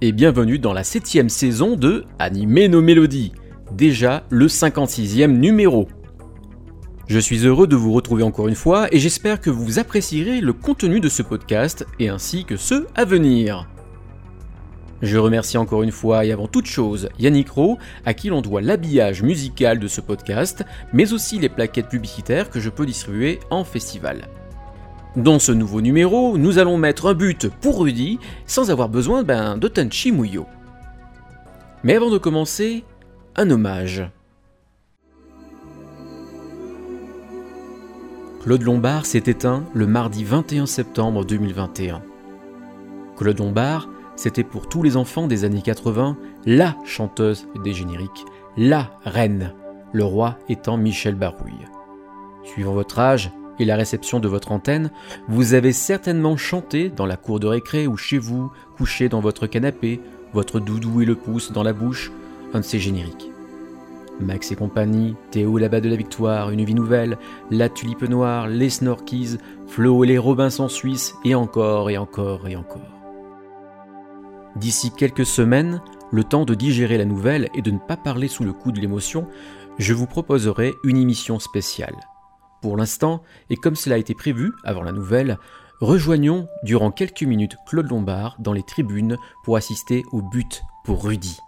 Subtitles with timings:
[0.00, 3.32] Et bienvenue dans la septième saison de Animer nos mélodies,
[3.72, 5.88] déjà le 56e numéro.
[7.08, 10.52] Je suis heureux de vous retrouver encore une fois et j'espère que vous apprécierez le
[10.52, 13.68] contenu de ce podcast et ainsi que ceux à venir.
[15.02, 18.62] Je remercie encore une fois et avant toute chose Yannick Rowe, à qui l'on doit
[18.62, 23.62] l'habillage musical de ce podcast, mais aussi les plaquettes publicitaires que je peux distribuer en
[23.62, 24.28] festival.
[25.16, 29.56] Dans ce nouveau numéro, nous allons mettre un but pour Rudy sans avoir besoin ben,
[29.56, 30.44] de Tenchi Muyo.
[31.84, 32.84] Mais avant de commencer,
[33.34, 34.06] un hommage.
[38.42, 42.02] Claude Lombard s'est éteint le mardi 21 septembre 2021.
[43.16, 48.26] Claude Lombard, c'était pour tous les enfants des années 80 la chanteuse des génériques,
[48.58, 49.54] la reine,
[49.94, 51.66] le roi étant Michel Barouille.
[52.44, 54.90] Suivant votre âge, et la réception de votre antenne,
[55.28, 59.46] vous avez certainement chanté dans la cour de récré ou chez vous, couché dans votre
[59.46, 60.00] canapé,
[60.32, 62.12] votre doudou et le pouce dans la bouche,
[62.52, 63.30] un de ces génériques.
[64.20, 67.18] Max et compagnie, Théo là-bas de la Victoire, Une vie nouvelle,
[67.50, 72.56] La tulipe noire, Les Snorkies, Flo et les Robinson suisses, et encore et encore et
[72.56, 72.80] encore.
[74.56, 78.44] D'ici quelques semaines, le temps de digérer la nouvelle et de ne pas parler sous
[78.44, 79.26] le coup de l'émotion,
[79.78, 81.96] je vous proposerai une émission spéciale.
[82.66, 85.38] Pour l'instant, et comme cela a été prévu avant la nouvelle,
[85.80, 91.38] rejoignons durant quelques minutes Claude Lombard dans les tribunes pour assister au but pour Rudy.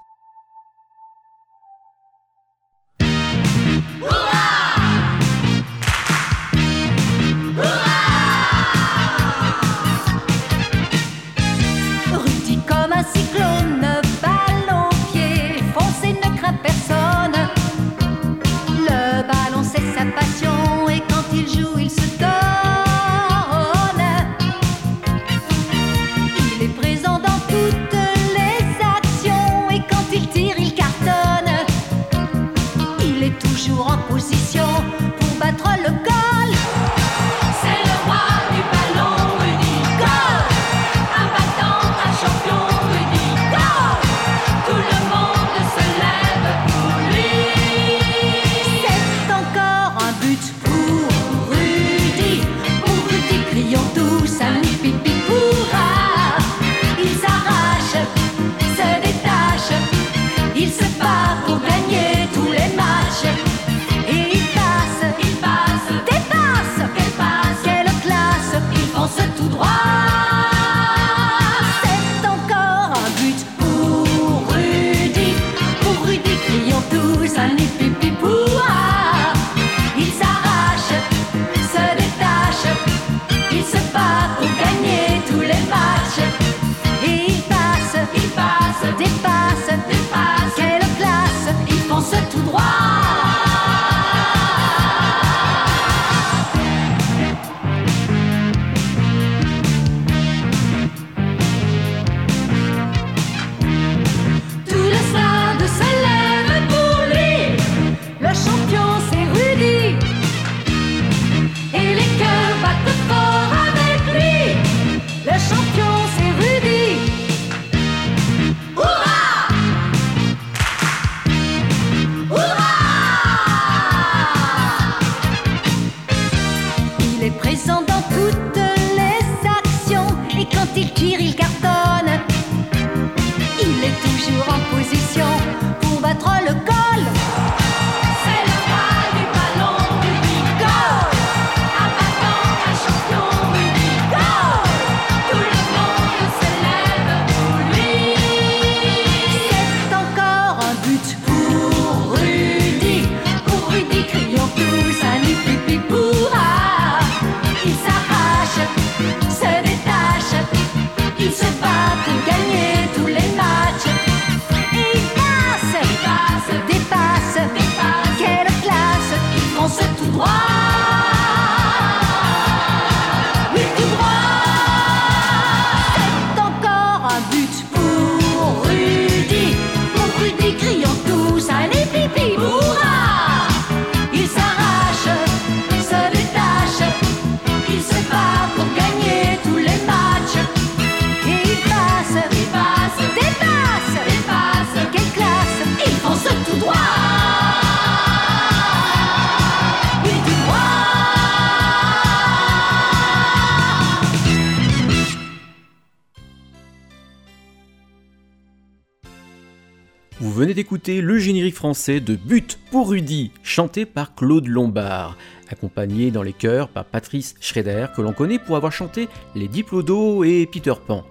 [210.96, 215.16] Le générique français de But pour Rudy, chanté par Claude Lombard,
[215.50, 220.24] accompagné dans les chœurs par Patrice Schrader, que l'on connaît pour avoir chanté Les Diplodos
[220.24, 221.04] et Peter Pan.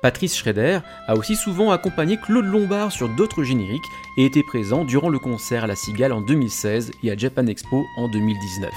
[0.00, 0.78] Patrice Schrader
[1.08, 3.82] a aussi souvent accompagné Claude Lombard sur d'autres génériques
[4.16, 7.84] et était présent durant le concert à la Cigale en 2016 et à Japan Expo
[7.96, 8.70] en 2019.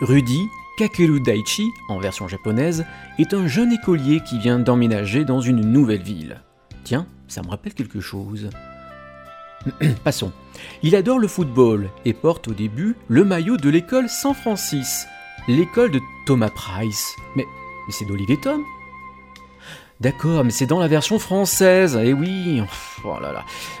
[0.00, 2.84] Rudy, Kakeru Daichi, en version japonaise,
[3.18, 6.42] est un jeune écolier qui vient d'emménager dans une nouvelle ville.
[6.82, 8.50] Tiens, ça me rappelle quelque chose.
[10.04, 10.32] Passons.
[10.82, 15.06] Il adore le football et porte au début le maillot de l'école San Francis,
[15.48, 17.14] l'école de Thomas Price.
[17.36, 17.44] Mais,
[17.90, 18.38] c'est d'Olivier
[20.00, 22.62] D'accord, mais c'est dans la version française, eh oui
[23.04, 23.16] oh.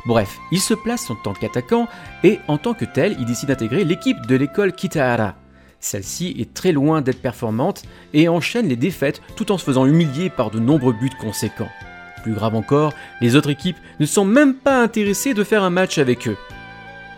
[0.04, 1.86] Bref, il se place en tant qu'attaquant
[2.24, 5.36] et en tant que tel, il décide d'intégrer l'équipe de l'école Kitahara.
[5.78, 7.84] Celle-ci est très loin d'être performante
[8.14, 11.70] et enchaîne les défaites tout en se faisant humilier par de nombreux buts conséquents.
[12.22, 15.98] Plus grave encore, les autres équipes ne sont même pas intéressées de faire un match
[15.98, 16.36] avec eux.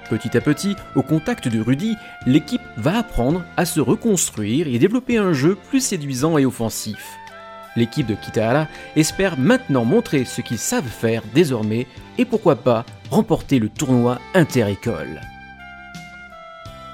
[0.09, 5.19] Petit à petit, au contact de Rudy, l'équipe va apprendre à se reconstruire et développer
[5.19, 7.17] un jeu plus séduisant et offensif.
[7.77, 8.67] L'équipe de Kitahara
[8.97, 11.87] espère maintenant montrer ce qu'ils savent faire désormais
[12.19, 15.21] et pourquoi pas remporter le tournoi inter-école.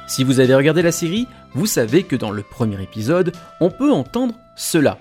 [0.06, 3.90] Si vous avez regardé la série, vous savez que dans le premier épisode, on peut
[3.90, 4.98] entendre cela.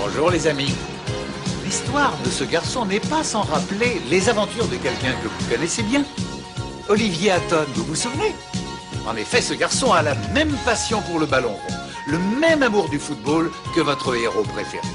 [0.00, 0.72] Bonjour les amis.
[1.64, 5.82] L'histoire de ce garçon n'est pas sans rappeler les aventures de quelqu'un que vous connaissez
[5.82, 6.04] bien.
[6.88, 8.32] Olivier Hatton, vous vous souvenez?
[9.08, 11.74] En effet, ce garçon a la même passion pour le ballon rond,
[12.06, 14.86] le même amour du football que votre héros préféré.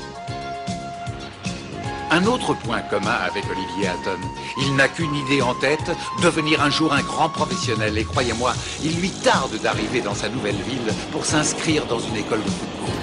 [2.10, 4.22] Un autre point commun avec Olivier Hatton,
[4.62, 5.92] il n'a qu'une idée en tête,
[6.22, 7.98] devenir un jour un grand professionnel.
[7.98, 12.42] Et croyez-moi, il lui tarde d'arriver dans sa nouvelle ville pour s'inscrire dans une école
[12.44, 13.03] de football.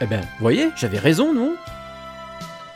[0.00, 1.56] Eh ben, voyez, j'avais raison, non?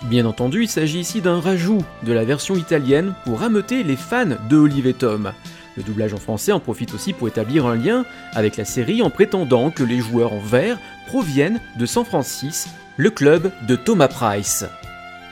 [0.02, 4.36] Bien entendu, il s'agit ici d'un rajout de la version italienne pour rameuter les fans
[4.50, 5.32] de Olivier Tom.
[5.76, 9.08] Le doublage en français en profite aussi pour établir un lien avec la série en
[9.08, 12.68] prétendant que les joueurs en vert proviennent de San Francisco,
[12.98, 14.66] le club de Thomas Price.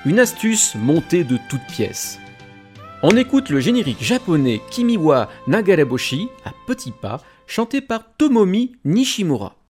[0.06, 2.18] Une astuce montée de toutes pièces.
[3.02, 9.61] On écoute le générique japonais Kimiwa Nagareboshi à petits pas, chanté par Tomomi Nishimura.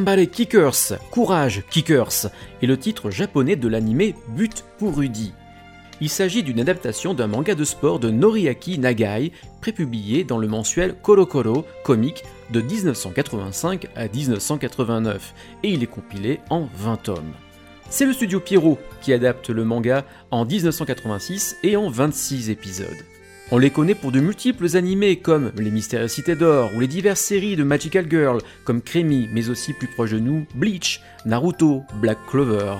[0.00, 2.30] Gambare Kickers, Courage Kickers,
[2.62, 5.34] est le titre japonais de l'anime But pour Rudy.
[6.00, 9.30] Il s'agit d'une adaptation d'un manga de sport de Noriaki Nagai,
[9.60, 16.66] prépublié dans le mensuel Koro comique de 1985 à 1989, et il est compilé en
[16.78, 17.34] 20 tomes.
[17.90, 23.04] C'est le studio Pierrot qui adapte le manga en 1986 et en 26 épisodes.
[23.52, 27.20] On les connaît pour de multiples animés comme Les Mystères Cités d'Or ou les diverses
[27.20, 32.18] séries de Magical Girl comme Crémy, mais aussi plus proche de nous, Bleach, Naruto, Black
[32.28, 32.76] Clover.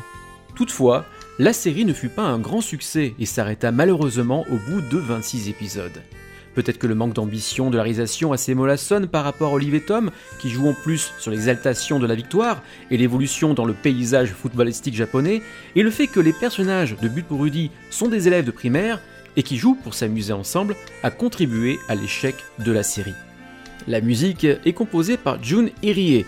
[0.54, 1.06] Toutefois,
[1.40, 5.48] la série ne fut pas un grand succès et s'arrêta malheureusement au bout de 26
[5.48, 6.02] épisodes.
[6.54, 10.12] Peut-être que le manque d'ambition de la réalisation assez mollassonne par rapport à Olivier Tom,
[10.38, 12.62] qui joue en plus sur l'exaltation de la victoire
[12.92, 15.42] et l'évolution dans le paysage footballistique japonais,
[15.74, 17.44] et le fait que les personnages de But pour
[17.90, 19.00] sont des élèves de primaire,
[19.36, 23.14] et qui jouent pour s'amuser ensemble a contribué à l'échec de la série.
[23.86, 26.26] La musique est composée par Jun Irie.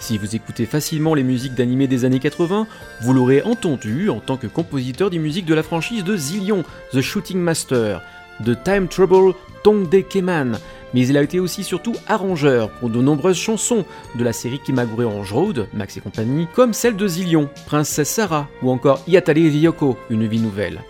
[0.00, 2.66] Si vous écoutez facilement les musiques d'animés des années 80,
[3.02, 7.00] vous l'aurez entendu en tant que compositeur des musiques de la franchise de Zillion, The
[7.00, 8.02] Shooting Master,
[8.40, 10.58] de Time Trouble, Tongde Keman,
[10.92, 15.06] mais il a été aussi surtout arrangeur pour de nombreuses chansons de la série Kimagure
[15.06, 19.96] Orange Road, Max et compagnie, comme celle de Zillion, Princesse Sarah ou encore Yatare Ryoko,
[20.10, 20.82] Une vie nouvelle.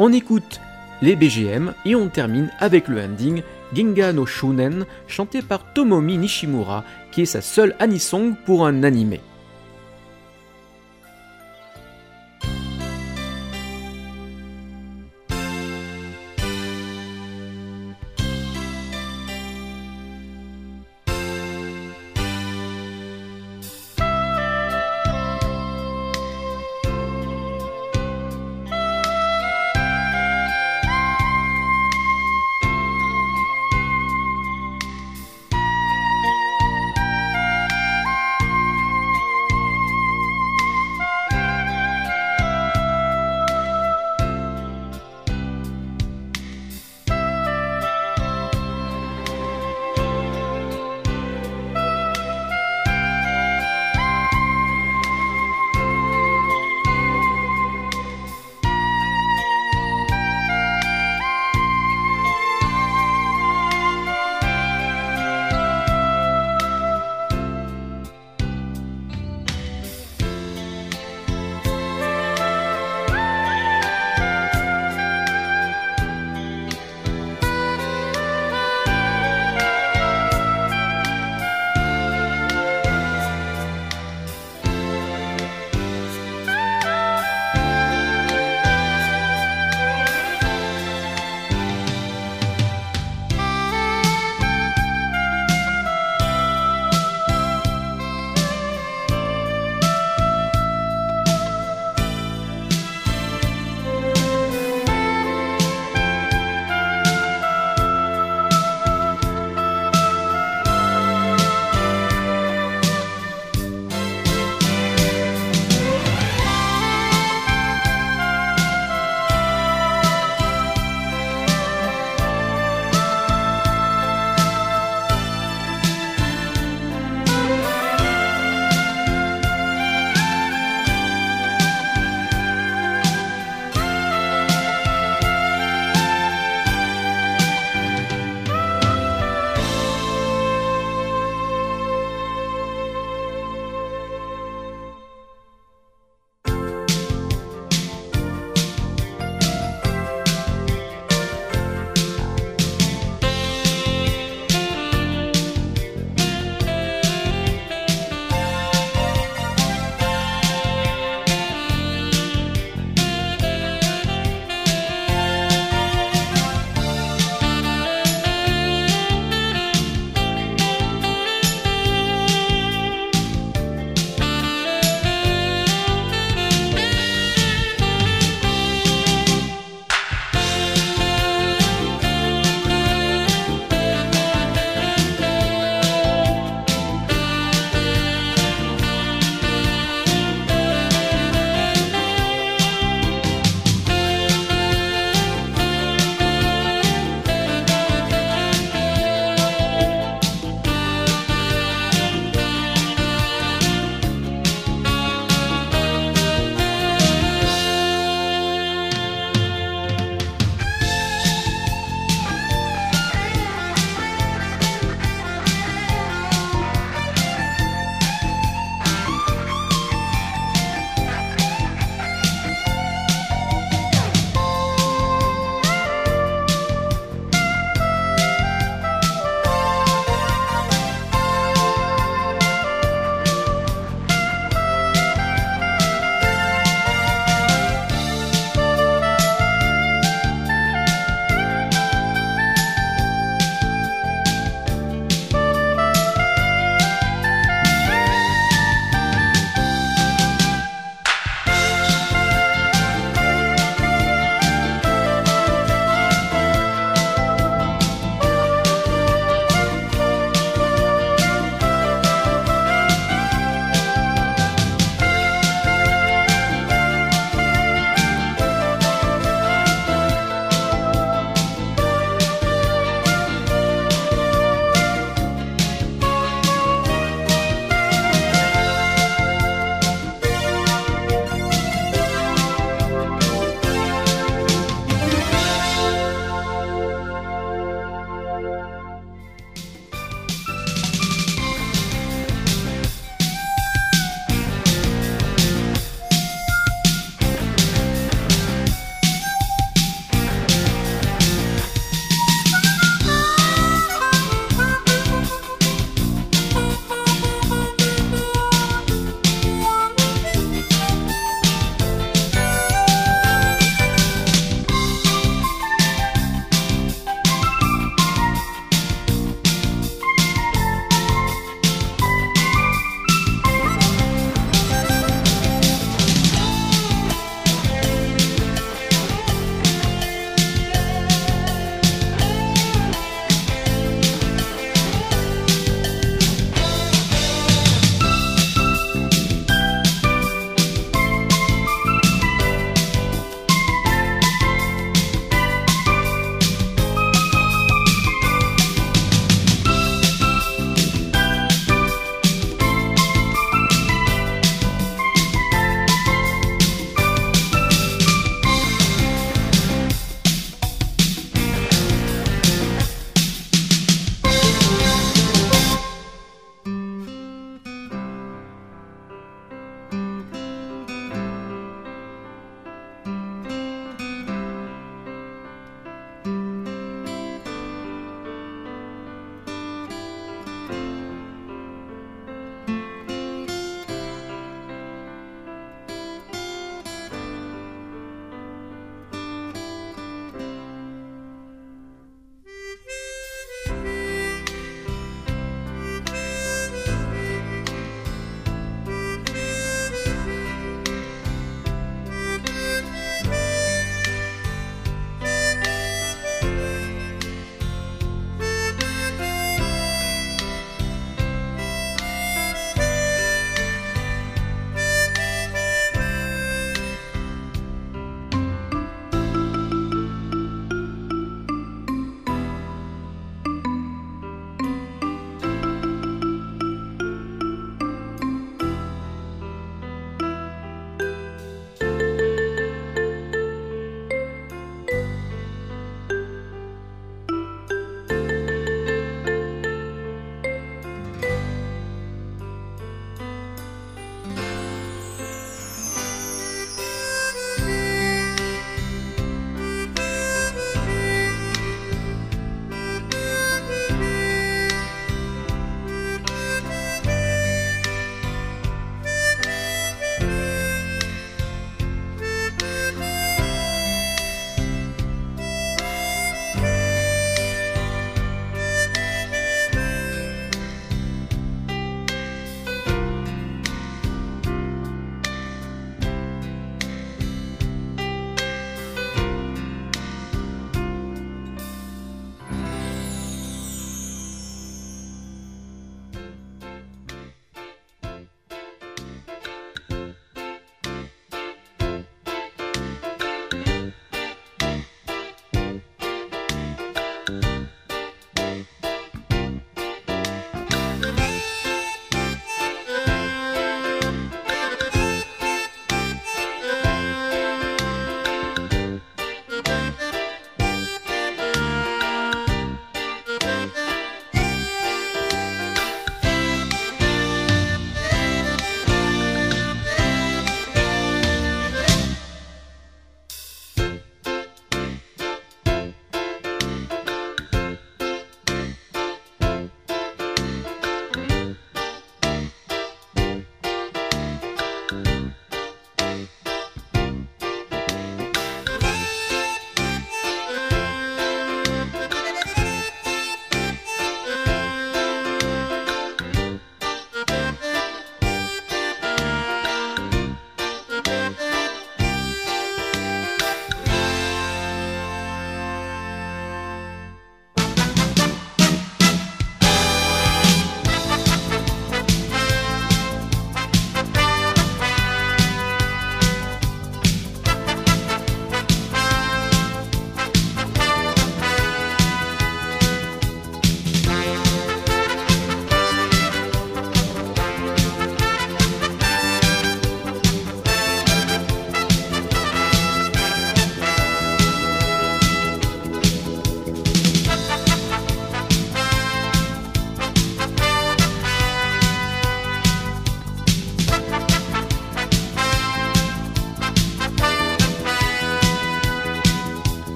[0.00, 0.60] On écoute
[1.02, 3.42] les BGM et on termine avec le ending
[3.74, 9.20] Ginga no Shunen chanté par Tomomi Nishimura qui est sa seule anisong pour un animé.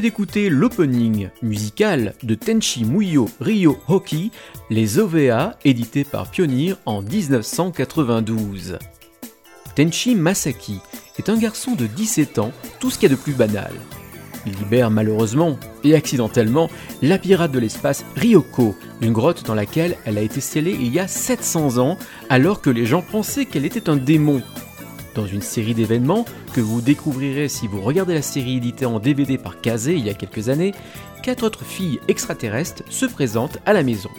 [0.00, 4.30] D'écouter l'opening musical de Tenchi Muyo Ryo Hoki,
[4.68, 8.78] les OVA, édité par Pioneer en 1992.
[9.74, 10.80] Tenchi Masaki
[11.18, 13.72] est un garçon de 17 ans, tout ce qu'il y a de plus banal.
[14.46, 16.70] Il libère malheureusement et accidentellement
[17.02, 21.00] la pirate de l'espace Ryoko, d'une grotte dans laquelle elle a été scellée il y
[21.00, 24.42] a 700 ans, alors que les gens pensaient qu'elle était un démon
[25.16, 29.38] dans une série d'événements que vous découvrirez si vous regardez la série éditée en DVD
[29.38, 30.74] par Kazé il y a quelques années,
[31.22, 34.10] quatre autres filles extraterrestres se présentent à la maison.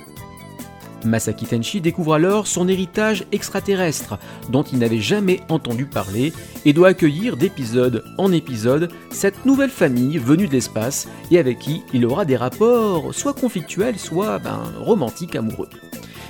[1.06, 4.18] Masaki Tenchi découvre alors son héritage extraterrestre,
[4.50, 6.34] dont il n'avait jamais entendu parler,
[6.66, 11.84] et doit accueillir d'épisode en épisode cette nouvelle famille venue de l'espace et avec qui
[11.94, 15.70] il aura des rapports soit conflictuels, soit ben, romantiques amoureux.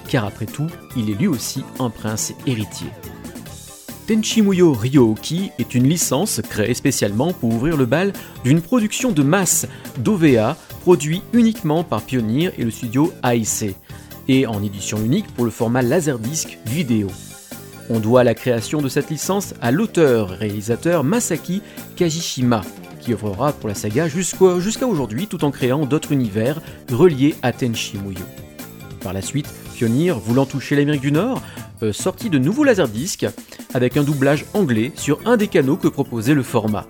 [0.10, 2.88] Car après tout, il est lui aussi un prince héritier.
[4.08, 8.14] Tenchimuyo Ryooki est une licence créée spécialement pour ouvrir le bal
[8.46, 13.76] d'une production de masse d'OVA produit uniquement par Pioneer et le studio AIC,
[14.30, 17.10] et en édition unique pour le format Laserdisc vidéo.
[17.90, 21.62] On doit la création de cette licence à l'auteur-réalisateur Masaki
[21.98, 22.62] Kajishima,
[23.02, 28.24] qui œuvrera pour la saga jusqu'à aujourd'hui tout en créant d'autres univers reliés à Tenchimuyo.
[29.02, 31.42] Par la suite, Pioneer, voulant toucher l'Amérique du Nord,
[31.84, 33.26] euh, sorti de nouveaux laserdiscs
[33.74, 36.86] avec un doublage anglais sur un des canaux que proposait le format.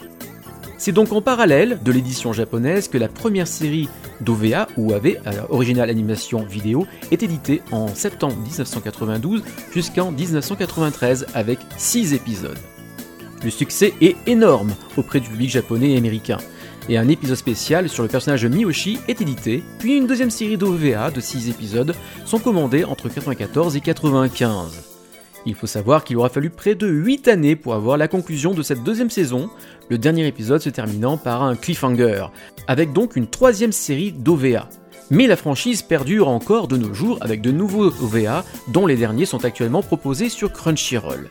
[0.78, 3.90] C'est donc en parallèle de l'édition japonaise que la première série
[4.22, 11.60] d'OVA, ou AV, euh, Original Animation Vidéo, est éditée en septembre 1992 jusqu'en 1993 avec
[11.78, 12.60] 6 épisodes.
[13.44, 16.38] Le succès est énorme auprès du public japonais et américain
[16.90, 20.58] et un épisode spécial sur le personnage de Miyoshi est édité, puis une deuxième série
[20.58, 24.84] d'OVA de 6 épisodes sont commandés entre 1994 et 1995.
[25.46, 28.64] Il faut savoir qu'il aura fallu près de 8 années pour avoir la conclusion de
[28.64, 29.50] cette deuxième saison,
[29.90, 32.26] le dernier épisode se terminant par un cliffhanger,
[32.68, 34.68] avec donc une troisième série d'OVA.
[35.10, 39.26] Mais la franchise perdure encore de nos jours avec de nouveaux OVA dont les derniers
[39.26, 41.30] sont actuellement proposés sur Crunchyroll.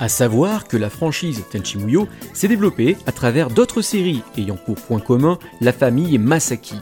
[0.00, 4.76] A savoir que la franchise Tenchi Muyo s'est développée à travers d'autres séries ayant pour
[4.76, 6.76] point commun la famille Masaki.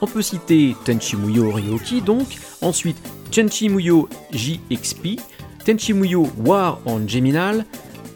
[0.00, 2.26] On peut citer Tenchi Muyo Ryoki donc,
[2.62, 2.96] ensuite
[3.30, 5.20] Tenchi Muyo JXP,
[5.64, 7.66] Tenchi Muyo War on Geminal,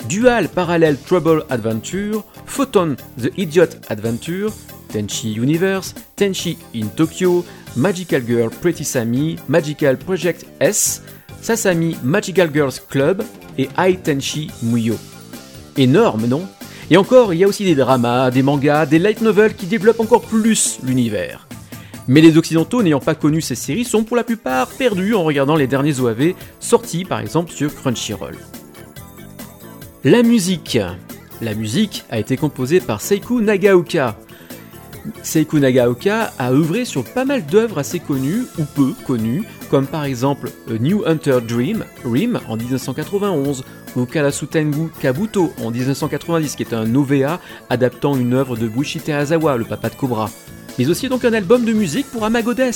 [0.09, 4.51] Dual Parallel Trouble Adventure, Photon The Idiot Adventure,
[4.89, 7.45] Tenchi Universe, Tenchi in Tokyo,
[7.77, 11.03] Magical Girl Pretty Sami, Magical Project S,
[11.47, 13.23] Sasami Magical Girls Club
[13.57, 14.97] et Ai Tenchi Muyo.
[15.77, 16.43] Énorme, non?
[16.91, 20.01] Et encore, il y a aussi des dramas, des mangas, des light novels qui développent
[20.01, 21.47] encore plus l'univers.
[22.09, 25.55] Mais les occidentaux n'ayant pas connu ces séries sont pour la plupart perdus en regardant
[25.55, 28.37] les derniers OAV sortis par exemple sur Crunchyroll.
[30.03, 30.81] La musique.
[31.41, 34.19] La musique a été composée par Seiku Nagaoka,
[35.23, 40.05] Seiko Nagaoka a œuvré sur pas mal d'œuvres assez connues ou peu connues, comme par
[40.05, 43.65] exemple A New Hunter Dream, Rim en 1991,
[43.97, 47.41] ou Karasutengu Kabuto en 1990, qui est un OVA
[47.71, 50.31] adaptant une œuvre de Bushi Teazawa, le papa de Cobra.
[50.79, 52.73] Mais aussi donc un album de musique pour Amagodes,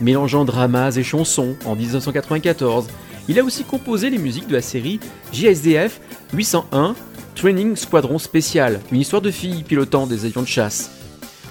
[0.00, 2.86] mélangeant dramas et chansons en 1994.
[3.28, 5.00] Il a aussi composé les musiques de la série
[5.32, 6.00] JSDF
[6.32, 6.94] 801
[7.34, 11.01] Training Squadron Spécial, une histoire de filles pilotant des avions de chasse.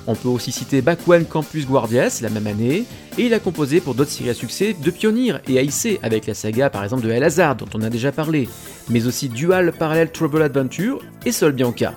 [0.08, 1.00] On peut aussi citer Back
[1.30, 2.86] Campus Guardias la même année,
[3.18, 6.34] et il a composé pour d'autres séries à succès de Pionnier et AIC, avec la
[6.34, 8.50] saga par exemple de El Hazard dont on a déjà parlé,
[8.90, 11.94] mais aussi Dual Parallel Trouble Adventure et Sol Bianca.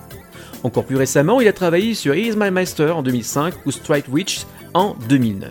[0.63, 4.45] Encore plus récemment, il a travaillé sur Is My Master en 2005 ou Strike Witch
[4.73, 5.49] en 2009.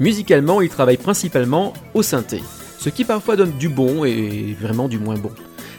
[0.00, 2.42] Musicalement, il travaille principalement au synthé,
[2.78, 5.30] ce qui parfois donne du bon et vraiment du moins bon.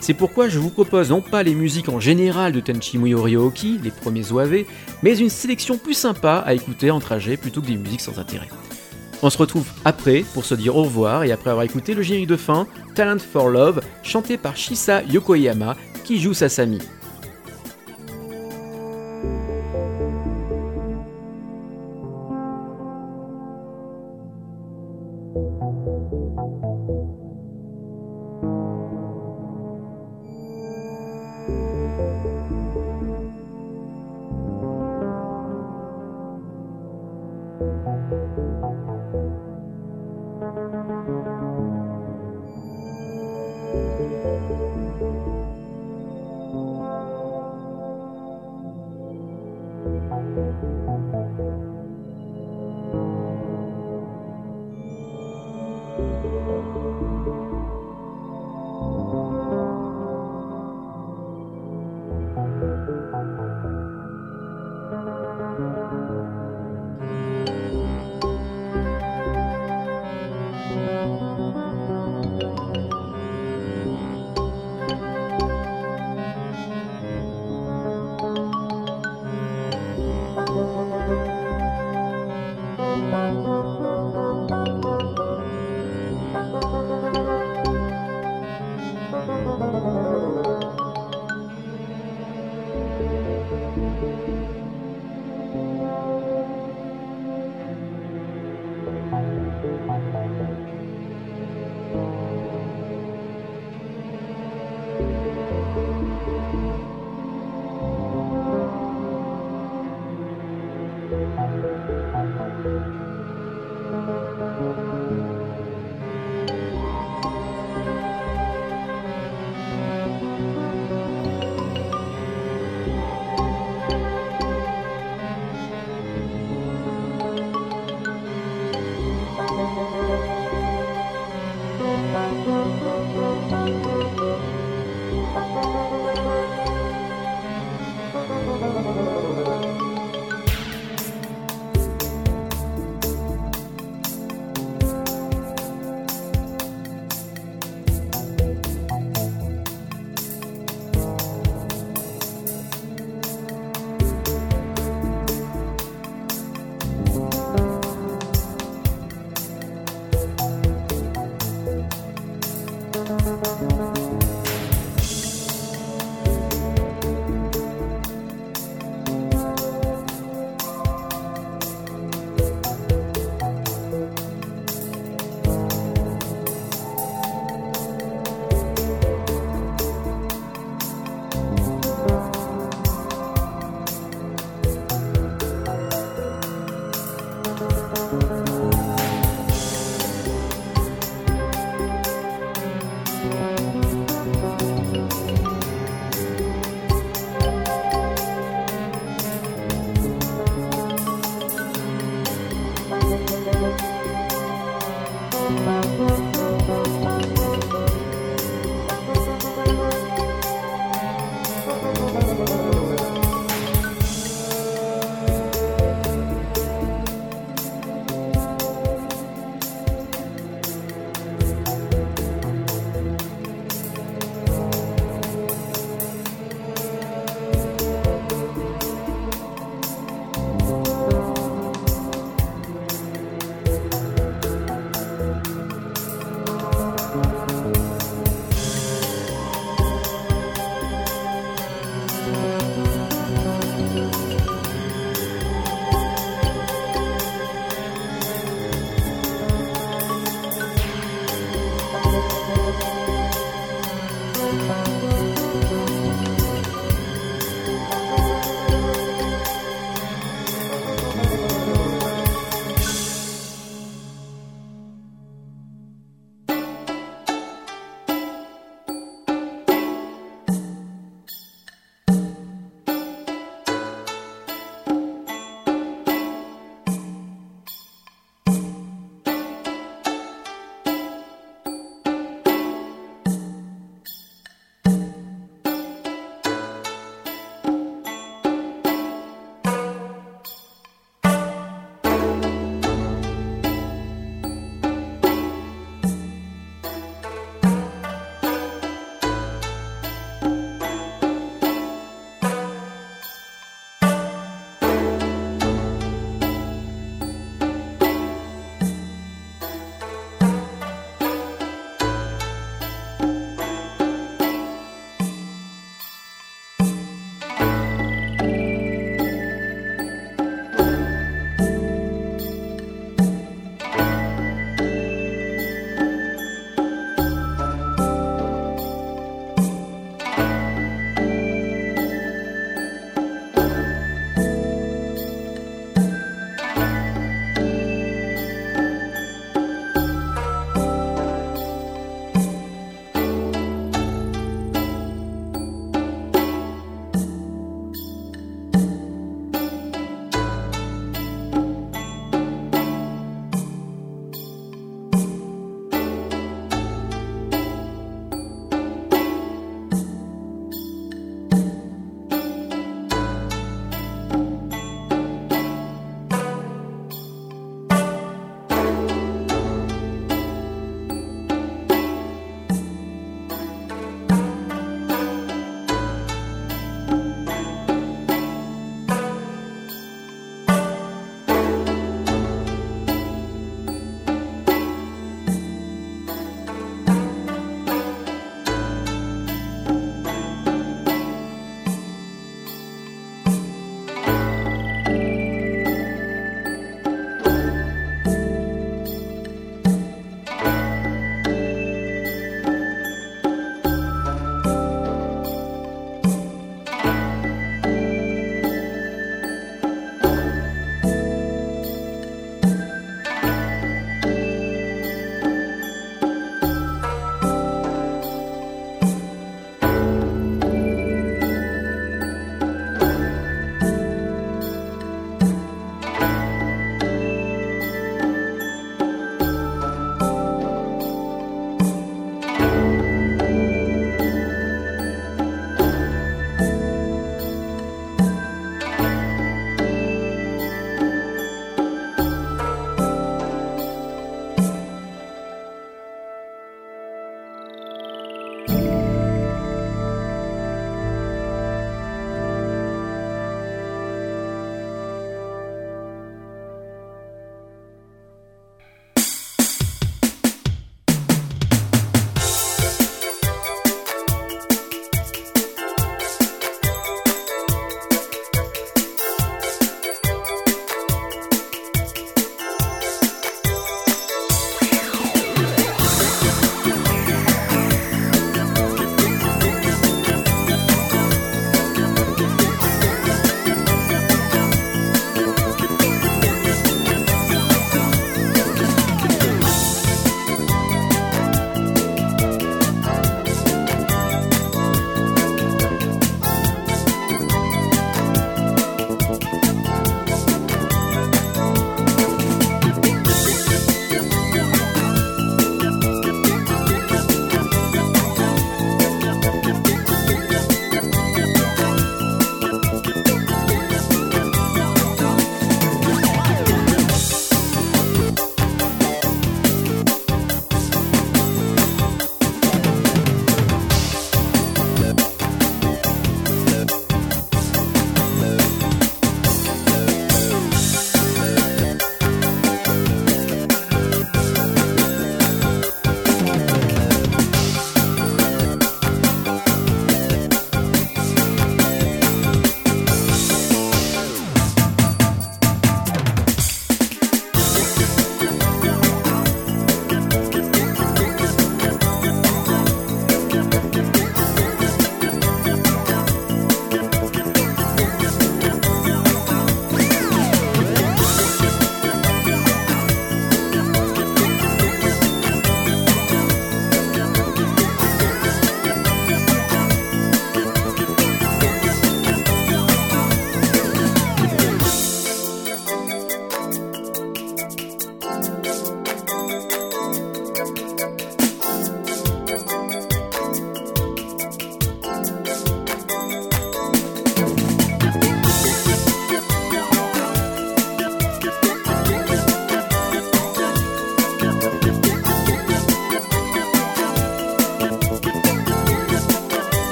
[0.00, 3.78] C'est pourquoi je vous propose non pas les musiques en général de Tenchi Muyo Ryoki,
[3.82, 4.64] les premiers OAV,
[5.02, 8.48] mais une sélection plus sympa à écouter en trajet plutôt que des musiques sans intérêt.
[9.22, 12.28] On se retrouve après pour se dire au revoir et après avoir écouté le générique
[12.28, 16.78] de fin, Talent for Love, chanté par Shisa Yokoyama, qui joue Sasami.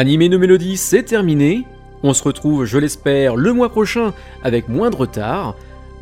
[0.00, 1.66] Animé nos mélodies, c'est terminé.
[2.02, 5.56] On se retrouve, je l'espère, le mois prochain avec moins de retard.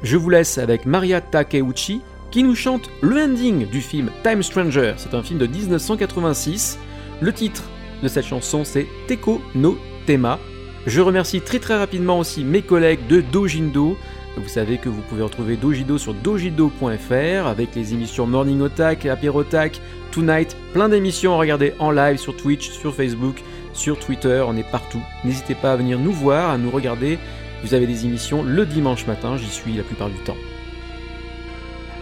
[0.05, 2.01] Je vous laisse avec Maria Takeuchi
[2.31, 4.95] qui nous chante le ending du film Time Stranger.
[4.99, 6.79] C'est un film de 1986.
[7.21, 7.65] Le titre
[8.01, 9.77] de cette chanson c'est Teko no
[10.07, 10.39] Tema.
[10.87, 13.97] Je remercie très très rapidement aussi mes collègues de Dojindo.
[14.37, 19.81] Vous savez que vous pouvez retrouver Dojido sur dojido.fr avec les émissions Morning Otak, Aperotak,
[20.13, 23.43] Tonight, plein d'émissions à regarder en live sur Twitch, sur Facebook,
[23.79, 25.01] sur Twitter, on est partout.
[25.25, 27.19] N'hésitez pas à venir nous voir, à nous regarder.
[27.63, 30.37] Vous avez des émissions le dimanche matin, j'y suis la plupart du temps.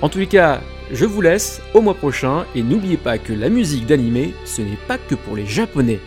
[0.02, 3.48] En tous les cas, je vous laisse au mois prochain et n'oubliez pas que la
[3.48, 6.00] musique d'animé, ce n'est pas que pour les japonais.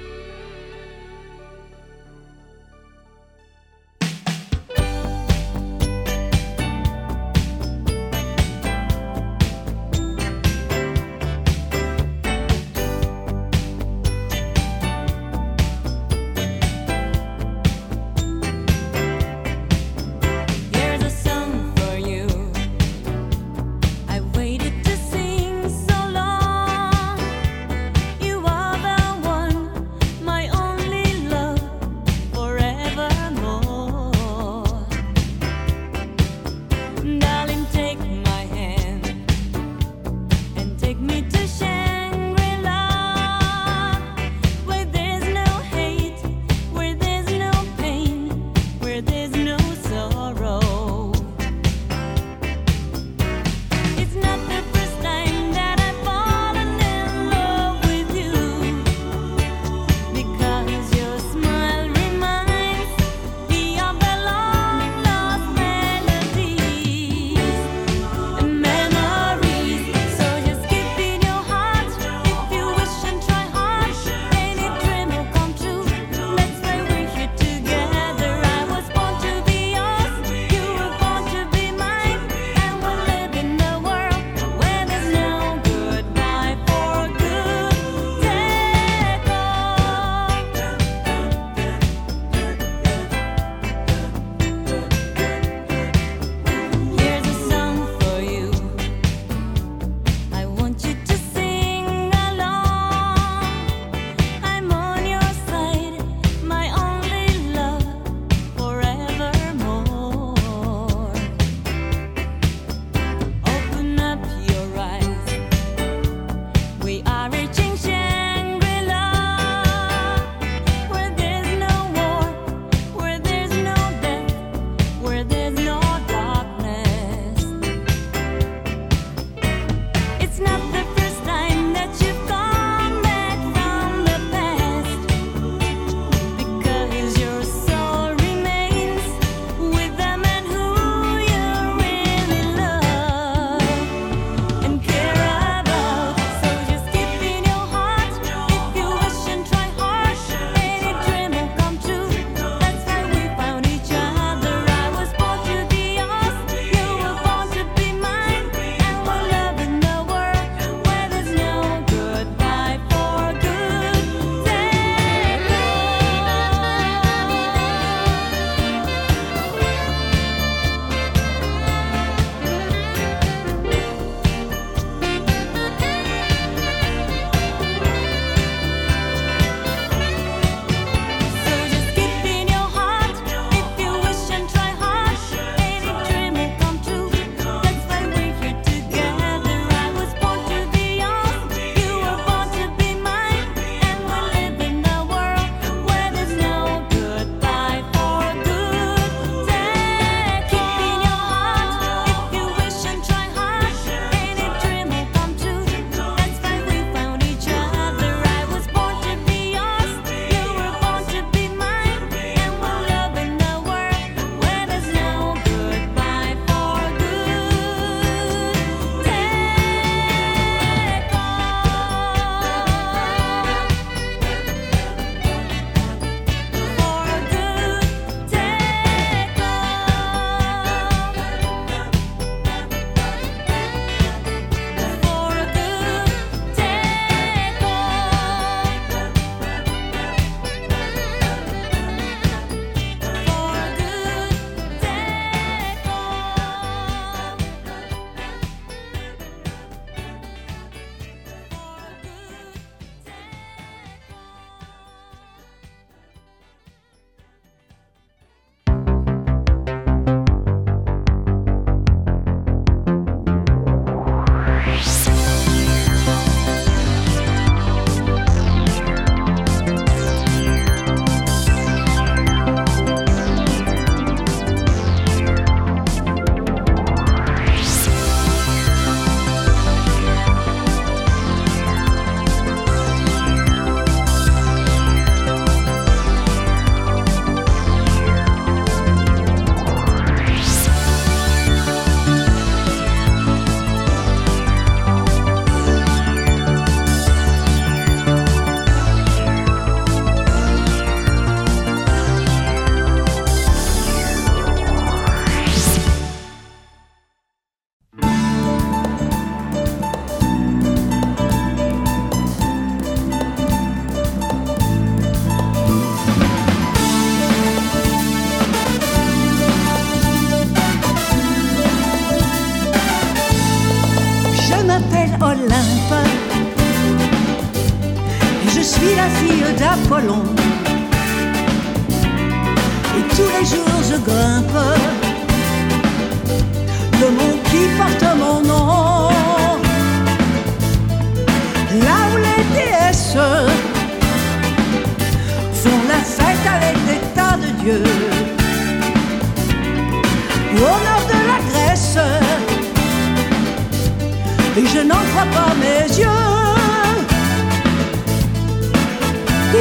[354.60, 356.26] Et je n'en crois pas mes yeux.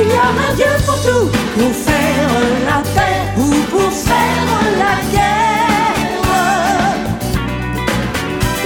[0.00, 2.30] Il y a un Dieu pour tout, pour faire
[2.68, 4.48] la paix ou pour faire
[4.82, 6.18] la guerre.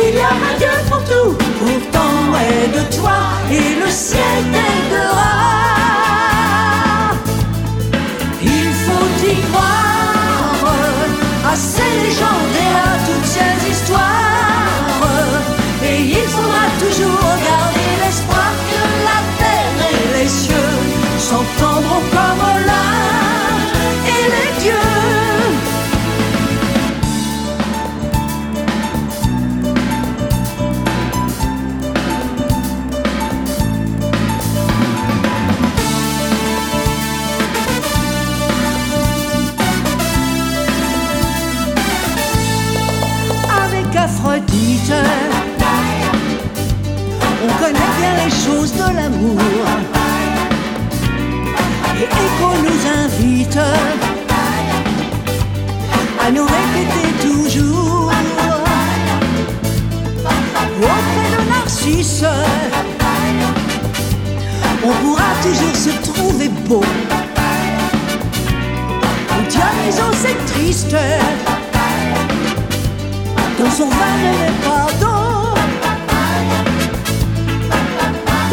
[0.04, 2.16] Il y a un Dieu pour tout, pourtant
[2.48, 3.18] aide-toi
[3.50, 5.41] et le ciel t'aidera.
[52.00, 53.58] Et Echo nous invite
[56.24, 58.12] à nous répéter toujours
[60.80, 62.24] auprès de Narcisse.
[64.84, 66.84] On pourra toujours se trouver beau.
[69.48, 70.96] Dionysos c'est triste
[73.58, 74.86] dans son vin n'est pas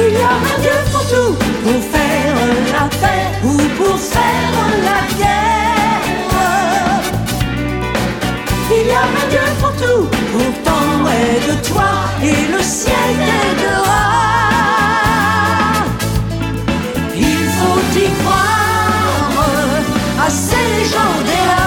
[0.10, 1.34] il y a un Dieu pour tout,
[1.64, 2.36] pour faire
[2.74, 4.56] la paix ou pour faire
[4.88, 6.30] la guerre.
[8.72, 11.92] Il y a un Dieu pour tout, pourtant est de toi
[12.24, 14.06] et le ciel t'aidera.
[17.16, 19.46] Il faut y croire
[20.26, 21.59] à ces légendes